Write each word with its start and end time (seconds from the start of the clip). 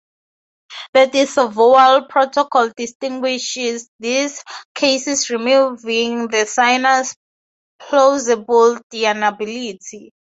The 0.95 1.05
disavowal 1.05 2.05
protocol 2.07 2.71
distinguishes 2.75 3.87
these 3.99 4.43
cases 4.73 5.29
removing 5.29 6.27
the 6.27 6.47
signer's 6.47 7.15
plausible 7.77 8.79
deniability. 8.91 10.09